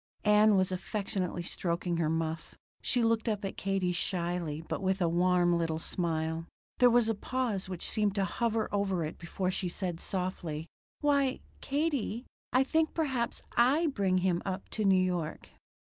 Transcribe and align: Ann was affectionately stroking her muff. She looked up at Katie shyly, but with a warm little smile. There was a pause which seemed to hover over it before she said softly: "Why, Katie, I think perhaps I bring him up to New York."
Ann 0.25 0.55
was 0.57 0.71
affectionately 0.71 1.43
stroking 1.43 1.97
her 1.97 2.09
muff. 2.09 2.55
She 2.81 3.03
looked 3.03 3.29
up 3.29 3.45
at 3.45 3.55
Katie 3.55 3.91
shyly, 3.91 4.59
but 4.67 4.81
with 4.81 4.99
a 4.99 5.07
warm 5.07 5.55
little 5.55 5.77
smile. 5.77 6.47
There 6.79 6.89
was 6.89 7.07
a 7.07 7.13
pause 7.13 7.69
which 7.69 7.87
seemed 7.87 8.15
to 8.15 8.25
hover 8.25 8.67
over 8.71 9.05
it 9.05 9.19
before 9.19 9.51
she 9.51 9.69
said 9.69 9.99
softly: 9.99 10.65
"Why, 11.01 11.41
Katie, 11.61 12.25
I 12.51 12.63
think 12.63 12.95
perhaps 12.95 13.43
I 13.55 13.85
bring 13.93 14.17
him 14.25 14.41
up 14.43 14.69
to 14.69 14.83
New 14.85 14.99
York." 14.99 15.49